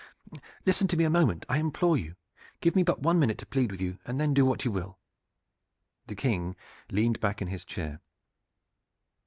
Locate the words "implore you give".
1.59-2.75